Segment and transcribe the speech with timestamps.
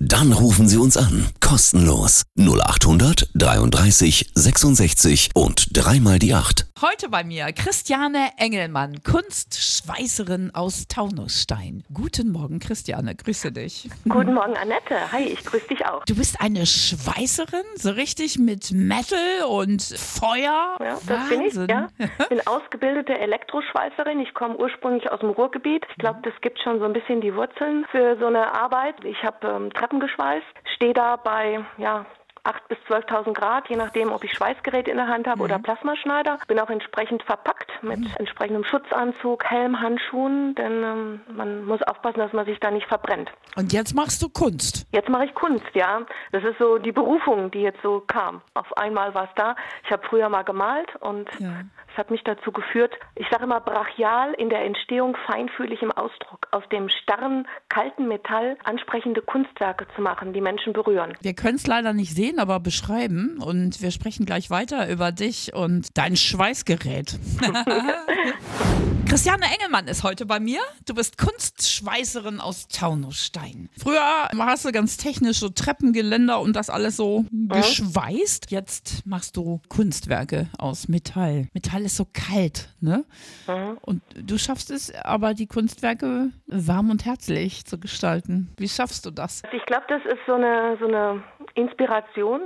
[0.00, 1.26] Dann rufen Sie uns an.
[1.40, 2.22] Kostenlos.
[2.38, 6.68] 0800 33 66 und dreimal die 8.
[6.80, 11.82] Heute bei mir Christiane Engelmann, Kunstschweißerin aus Taunusstein.
[11.92, 13.90] Guten Morgen, Christiane, grüße dich.
[14.08, 15.10] Guten Morgen, Annette.
[15.10, 16.04] Hi, ich grüße dich auch.
[16.04, 19.18] Du bist eine Schweißerin, so richtig mit Metal
[19.48, 20.76] und Feuer.
[20.78, 21.88] Ja, das bin ich, ja.
[21.98, 24.20] Ich bin ausgebildete Elektroschweißerin.
[24.20, 25.84] Ich komme ursprünglich aus dem Ruhrgebiet.
[25.90, 28.94] Ich glaube, das gibt schon so ein bisschen die Wurzeln für so eine Arbeit.
[29.04, 32.04] Ich habe ähm, Treppen geschweißt, stehe da bei ja,
[32.44, 35.44] 8.000 bis 12.000 Grad, je nachdem, ob ich Schweißgerät in der Hand habe mhm.
[35.44, 36.38] oder Plasmaschneider.
[36.46, 38.10] Bin auch entsprechend verpackt mit mhm.
[38.18, 43.30] entsprechendem Schutzanzug, Helm, Handschuhen, denn ähm, man muss aufpassen, dass man sich da nicht verbrennt.
[43.56, 44.86] Und jetzt machst du Kunst?
[44.92, 46.02] Jetzt mache ich Kunst, ja.
[46.32, 48.42] Das ist so die Berufung, die jetzt so kam.
[48.54, 49.56] Auf einmal war es da.
[49.84, 51.64] Ich habe früher mal gemalt und ja.
[51.98, 56.62] Hat mich dazu geführt, ich sage immer brachial in der Entstehung, feinfühlig im Ausdruck, aus
[56.70, 61.14] dem starren, kalten Metall ansprechende Kunstwerke zu machen, die Menschen berühren.
[61.20, 65.52] Wir können es leider nicht sehen, aber beschreiben und wir sprechen gleich weiter über dich
[65.54, 67.18] und dein Schweißgerät.
[69.08, 70.60] Christiane Engelmann ist heute bei mir.
[70.86, 73.70] Du bist Kunstschweißerin aus Taunusstein.
[73.82, 74.02] Früher
[74.38, 77.48] hast du ganz technisch so Treppengeländer und das alles so mhm.
[77.48, 78.50] geschweißt.
[78.50, 81.48] Jetzt machst du Kunstwerke aus Metall.
[81.54, 83.06] Metall ist so kalt, ne?
[83.46, 83.78] Mhm.
[83.80, 88.52] Und du schaffst es aber, die Kunstwerke warm und herzlich zu gestalten.
[88.58, 89.42] Wie schaffst du das?
[89.52, 91.22] Ich glaube, das ist so eine, so eine
[91.54, 92.42] Inspiration.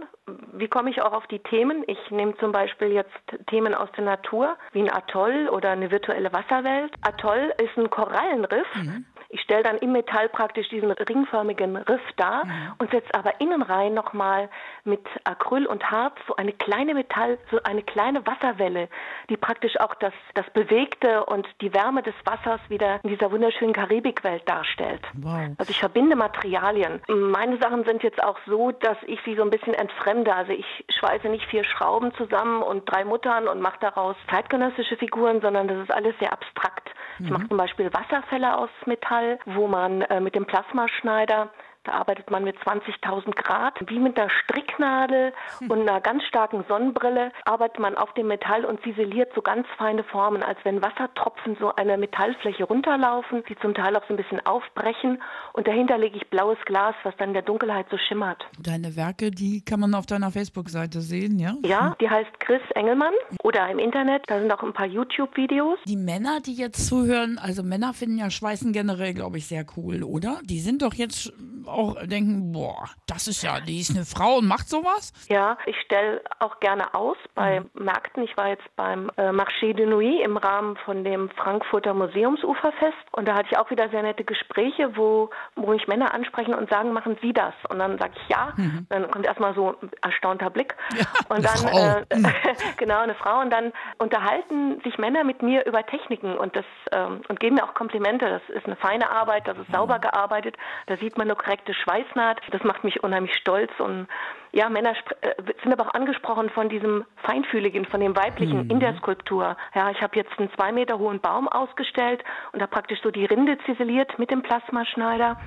[0.52, 1.82] Wie komme ich auch auf die Themen?
[1.88, 3.10] Ich nehme zum Beispiel jetzt
[3.48, 6.94] Themen aus der Natur, wie ein Atoll oder eine virtuelle Wasserwelt.
[7.02, 8.66] Atoll ist ein Korallenriff.
[8.76, 9.04] Mhm.
[9.52, 12.72] Stelle dann im Metall praktisch diesen ringförmigen Riff dar mhm.
[12.78, 14.48] und setze aber innen rein nochmal
[14.84, 18.88] mit Acryl und Harz so eine kleine Metall, so eine kleine Wasserwelle,
[19.28, 23.74] die praktisch auch das, das Bewegte und die Wärme des Wassers wieder in dieser wunderschönen
[23.74, 25.02] Karibikwelt darstellt.
[25.20, 25.50] Wow.
[25.58, 27.02] Also ich verbinde Materialien.
[27.08, 30.34] Meine Sachen sind jetzt auch so, dass ich sie so ein bisschen entfremde.
[30.34, 35.42] Also ich schweiße nicht vier Schrauben zusammen und drei Muttern und mache daraus zeitgenössische Figuren,
[35.42, 36.81] sondern das ist alles sehr abstrakt.
[37.18, 37.48] Ich mache mhm.
[37.48, 41.50] zum Beispiel Wasserfälle aus Metall, wo man äh, mit dem Plasmaschneider
[41.84, 43.74] da arbeitet man mit 20.000 Grad.
[43.86, 45.70] Wie mit einer Stricknadel hm.
[45.70, 50.04] und einer ganz starken Sonnenbrille arbeitet man auf dem Metall und ziseliert so ganz feine
[50.04, 54.44] Formen, als wenn Wassertropfen so eine Metallfläche runterlaufen, die zum Teil auch so ein bisschen
[54.46, 55.20] aufbrechen.
[55.54, 58.44] Und dahinter lege ich blaues Glas, was dann in der Dunkelheit so schimmert.
[58.60, 61.56] Deine Werke, die kann man auf deiner Facebook-Seite sehen, ja?
[61.64, 64.22] Ja, die heißt Chris Engelmann oder im Internet.
[64.28, 65.78] Da sind auch ein paar YouTube-Videos.
[65.86, 70.04] Die Männer, die jetzt zuhören, also Männer finden ja Schweißen generell, glaube ich, sehr cool,
[70.04, 70.38] oder?
[70.44, 71.32] Die sind doch jetzt
[71.66, 75.12] auch denken, boah, das ist ja, die ist eine Frau und macht sowas?
[75.28, 77.84] Ja, ich stelle auch gerne aus bei mhm.
[77.84, 78.24] Märkten.
[78.24, 83.26] Ich war jetzt beim äh, Marché de Nuit im Rahmen von dem Frankfurter Museumsuferfest und
[83.26, 86.92] da hatte ich auch wieder sehr nette Gespräche, wo, wo mich Männer ansprechen und sagen,
[86.92, 87.54] machen Sie das?
[87.68, 88.52] Und dann sage ich ja.
[88.56, 88.86] Mhm.
[88.88, 90.74] Dann kommt erstmal so ein erstaunter Blick.
[90.96, 92.26] Ja, und dann, äh, mhm.
[92.76, 93.40] genau, eine Frau.
[93.40, 97.64] Und dann unterhalten sich Männer mit mir über Techniken und das ähm, und geben mir
[97.64, 98.28] auch Komplimente.
[98.28, 99.74] Das ist eine feine Arbeit, das ist mhm.
[99.74, 100.56] sauber gearbeitet,
[100.86, 102.40] da sieht man eine korrekte Schweißnaht.
[102.50, 104.08] Das macht mich unheimlich stolz und
[104.52, 108.70] ja, Männer äh, sind aber auch angesprochen von diesem Feinfühligen, von dem Weiblichen mhm.
[108.70, 109.56] in der Skulptur.
[109.74, 113.24] Ja, ich habe jetzt einen zwei Meter hohen Baum ausgestellt und da praktisch so die
[113.24, 115.40] Rinde ziseliert mit dem Plasmaschneider.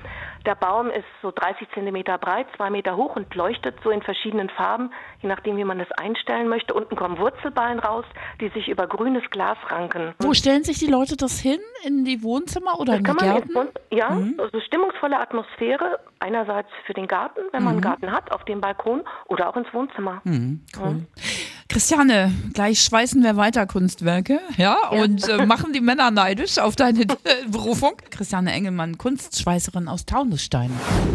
[0.44, 4.48] Der Baum ist so 30 Zentimeter breit, zwei Meter hoch und leuchtet so in verschiedenen
[4.50, 4.92] Farben,
[5.22, 6.74] je nachdem, wie man das einstellen möchte.
[6.74, 8.04] Unten kommen Wurzelballen raus,
[8.40, 10.14] die sich über grünes Glas ranken.
[10.18, 11.60] Wo stellen sich die Leute das hin?
[11.84, 13.68] In die Wohnzimmer oder das in die Gärten?
[13.92, 14.34] ja, mhm.
[14.38, 16.00] also stimmungsvolle Atmosphäre.
[16.18, 17.82] Einerseits für den Garten, wenn man einen mhm.
[17.82, 20.20] Garten hat, auf dem Balkon Balkon oder auch ins Wohnzimmer.
[20.24, 21.06] Mhm, cool.
[21.16, 21.22] ja.
[21.68, 25.02] Christiane, gleich schweißen wir weiter Kunstwerke, ja, ja.
[25.02, 27.06] und äh, machen die Männer neidisch auf deine äh,
[27.48, 27.96] Berufung.
[28.10, 30.70] Christiane Engelmann, Kunstschweißerin aus Taunusstein.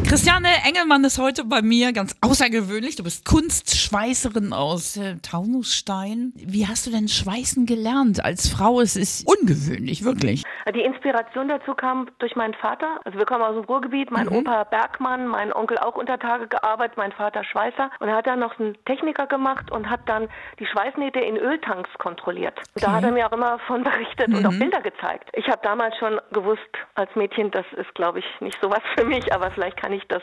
[0.06, 2.98] Christiane Engelmann ist heute bei mir ganz außergewöhnlich.
[2.98, 6.34] Du bist Kunstschweißerin aus äh, Taunusstein.
[6.36, 8.24] Wie hast du denn Schweißen gelernt?
[8.24, 10.44] Als Frau es ist ungewöhnlich, wirklich.
[10.76, 13.00] Die Inspiration dazu kam durch meinen Vater.
[13.06, 14.38] Also wir kommen aus dem Ruhrgebiet, mein mhm.
[14.38, 17.90] Opa Bergmann, mein Onkel auch unter Tage gearbeitet, mein Vater Schweißer.
[18.00, 20.28] Und er hat dann noch einen Techniker gemacht und hat dann
[20.60, 22.58] die Schweißnähte in Öltanks kontrolliert.
[22.76, 22.86] Okay.
[22.86, 24.36] Da hat er mir auch immer von berichtet mhm.
[24.36, 24.60] und auch mhm.
[24.60, 25.30] Bilder gezeigt.
[25.34, 26.62] Ich habe damals schon gewusst
[26.96, 30.08] als Mädchen, das ist, glaube ich, nicht so was für mich, aber vielleicht kann ich
[30.08, 30.22] das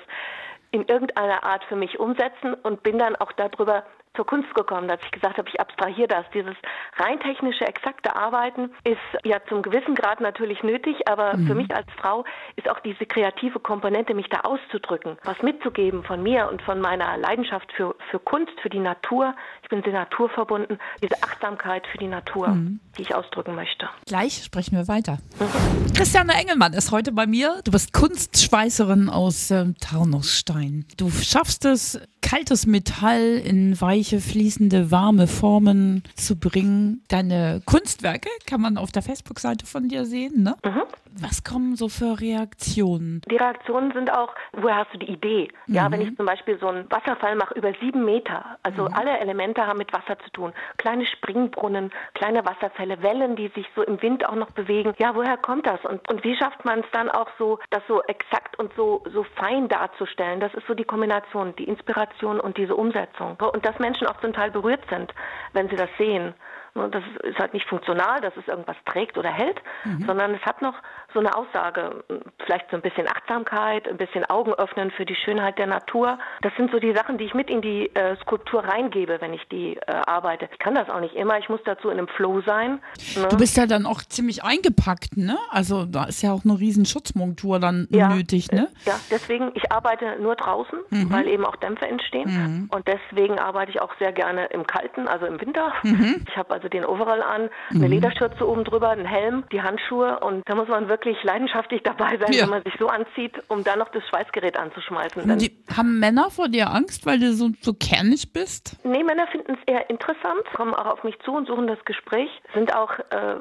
[0.71, 3.85] in irgendeiner Art für mich umsetzen und bin dann auch darüber
[4.15, 6.25] zur Kunst gekommen, dass ich gesagt habe, ich abstrahiere das.
[6.35, 6.55] Dieses
[6.97, 11.47] rein technische, exakte Arbeiten ist ja zum gewissen Grad natürlich nötig, aber mhm.
[11.47, 12.25] für mich als Frau
[12.57, 17.17] ist auch diese kreative Komponente, mich da auszudrücken, was mitzugeben von mir und von meiner
[17.17, 19.35] Leidenschaft für, für Kunst, für die Natur.
[19.63, 22.81] Ich bin sehr naturverbunden, diese Achtsamkeit für die Natur, mhm.
[22.97, 23.89] die ich ausdrücken möchte.
[24.07, 25.19] Gleich sprechen wir weiter.
[25.39, 25.93] Mhm.
[25.95, 27.61] Christiane Engelmann ist heute bei mir.
[27.65, 30.85] Du bist Kunstschweißerin aus äh, Taunusstein.
[30.97, 37.03] Du schaffst es, kaltes Metall in weiche, fließende, warme Formen zu bringen.
[37.09, 40.57] Deine Kunstwerke kann man auf der Facebook-Seite von dir sehen, ne?
[40.65, 40.83] Mhm.
[41.21, 43.23] Was kommen so für Reaktionen?
[43.31, 45.49] Die Reaktionen sind auch, woher hast du die Idee?
[45.67, 45.75] Mhm.
[45.75, 48.95] Ja, wenn ich zum Beispiel so einen Wasserfall mache über sieben Meter, also mhm.
[48.95, 50.53] alle Elemente haben mit Wasser zu tun.
[50.77, 54.93] Kleine Springbrunnen, kleine Wasserfälle, Wellen, die sich so im Wind auch noch bewegen.
[54.99, 55.85] Ja, woher kommt das?
[55.85, 59.25] Und, und wie schafft man es dann auch so, das so exakt und so, so
[59.37, 60.41] fein darzustellen?
[60.41, 62.08] Das ist so die Kombination, die Inspiration
[62.41, 63.37] und diese Umsetzung.
[63.41, 65.13] Und dass Menschen auch zum Teil berührt sind,
[65.53, 66.35] wenn sie das sehen.
[66.75, 70.05] Das ist halt nicht funktional, dass es irgendwas trägt oder hält, mhm.
[70.07, 70.75] sondern es hat noch
[71.15, 72.05] so eine Aussage,
[72.45, 76.19] vielleicht so ein bisschen Achtsamkeit, ein bisschen Augen öffnen für die Schönheit der Natur.
[76.43, 79.47] Das sind so die Sachen, die ich mit in die äh, Skulptur reingebe, wenn ich
[79.49, 80.49] die äh, arbeite.
[80.53, 82.81] Ich kann das auch nicht immer, ich muss dazu in einem Flow sein.
[83.17, 83.29] Ne?
[83.29, 85.39] Du bist ja dann auch ziemlich eingepackt, ne?
[85.51, 88.69] Also da ist ja auch eine riesen Schutzmontur dann ja, nötig, ne?
[88.85, 91.11] Ja, deswegen, ich arbeite nur draußen, mhm.
[91.11, 92.29] weil eben auch Dämpfe entstehen.
[92.29, 92.71] Mhm.
[92.71, 95.73] Und deswegen arbeite ich auch sehr gerne im Kalten, also im Winter.
[95.83, 96.25] Mhm.
[96.29, 97.93] Ich habe also den Overall an, eine mhm.
[97.93, 102.33] Lederschürze oben drüber, einen Helm, die Handschuhe und da muss man wirklich leidenschaftlich dabei sein,
[102.33, 102.43] ja.
[102.43, 105.39] wenn man sich so anzieht, um dann noch das Schweißgerät anzuschmeißen.
[105.39, 108.77] Die, haben Männer vor dir Angst, weil du so, so kernig bist?
[108.85, 112.29] Nee, Männer finden es eher interessant, kommen auch auf mich zu und suchen das Gespräch.
[112.55, 113.37] Sind auch äh,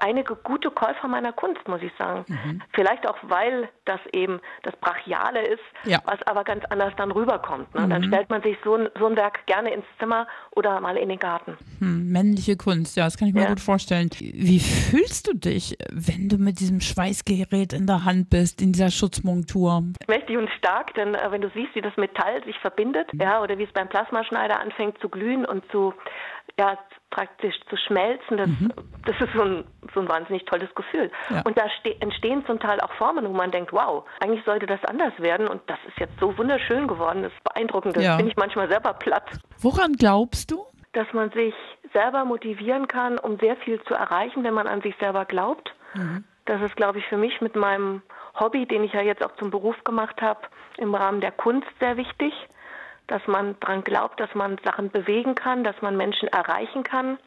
[0.00, 2.24] einige gute Käufer meiner Kunst, muss ich sagen.
[2.28, 2.62] Mhm.
[2.72, 6.00] Vielleicht auch, weil das eben das Brachiale ist, ja.
[6.04, 7.74] was aber ganz anders dann rüberkommt.
[7.74, 7.82] Ne?
[7.82, 7.90] Mhm.
[7.90, 11.08] Dann stellt man sich so ein, so ein Werk gerne ins Zimmer oder mal in
[11.08, 11.56] den Garten.
[11.78, 13.48] Hm, männliche Kunst, ja, das kann ich mir ja.
[13.48, 14.10] gut vorstellen.
[14.18, 18.90] Wie fühlst du dich, wenn du mit diesem Schweißgerät in der Hand bist, in dieser
[18.90, 19.84] Schutzmontur?
[20.08, 23.20] Mächtig und stark, denn äh, wenn du siehst, wie das Metall sich verbindet, mhm.
[23.20, 25.92] ja, oder wie es beim Plasmaschneider anfängt zu glühen und zu
[26.58, 26.78] ja,
[27.10, 28.72] praktisch zu schmelzen, das, mhm.
[29.04, 29.64] das ist so ein,
[29.94, 31.10] so ein wahnsinnig tolles Gefühl.
[31.30, 31.42] Ja.
[31.44, 31.64] Und da
[32.00, 35.62] entstehen zum Teil auch Formen, wo man denkt, wow, eigentlich sollte das anders werden und
[35.66, 38.16] das ist jetzt so wunderschön geworden, das ist beeindruckend, das ja.
[38.16, 39.24] bin ich manchmal selber platt.
[39.60, 40.64] Woran glaubst du?
[40.96, 41.54] Dass man sich
[41.92, 45.74] selber motivieren kann, um sehr viel zu erreichen, wenn man an sich selber glaubt.
[45.94, 46.24] Mhm.
[46.46, 48.02] Das ist, glaube ich, für mich mit meinem
[48.38, 50.40] Hobby, den ich ja jetzt auch zum Beruf gemacht habe,
[50.78, 52.32] im Rahmen der Kunst sehr wichtig
[53.06, 57.18] dass man daran glaubt, dass man Sachen bewegen kann, dass man Menschen erreichen kann.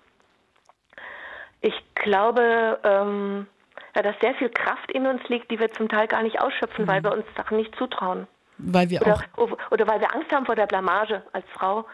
[1.61, 3.47] Ich glaube, ähm,
[3.95, 6.85] ja, dass sehr viel Kraft in uns liegt, die wir zum Teil gar nicht ausschöpfen,
[6.85, 6.89] mhm.
[6.89, 8.27] weil wir uns Sachen nicht zutrauen.
[8.57, 11.85] Weil wir oder, auch oder weil wir Angst haben vor der Blamage als Frau,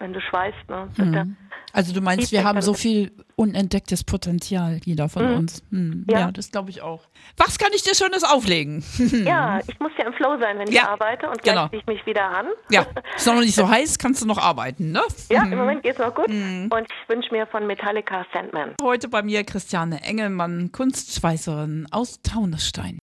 [0.00, 0.68] wenn du schweißt.
[0.68, 0.88] Ne?
[0.96, 1.36] Mhm.
[1.72, 5.36] Also du meinst, wir haben so viel unentdecktes Potenzial, jeder von mhm.
[5.36, 5.62] uns.
[5.70, 6.04] Hm.
[6.10, 6.20] Ja.
[6.20, 6.32] ja.
[6.32, 7.02] das glaube ich auch.
[7.36, 8.84] Was kann ich dir Schönes auflegen?
[9.24, 10.88] ja, ich muss ja im Flow sein, wenn ich ja.
[10.88, 11.68] arbeite und gleich genau.
[11.68, 12.46] ziehe ich mich wieder an.
[12.70, 12.86] Ja,
[13.16, 15.02] ist noch nicht so heiß, kannst du noch arbeiten, ne?
[15.30, 16.70] Ja, im Moment geht es noch gut mhm.
[16.72, 18.74] und ich wünsche mir von Metallica Sandman.
[18.82, 22.98] Heute bei mir Christiane Engelmann, Kunstschweißerin aus Taunusstein.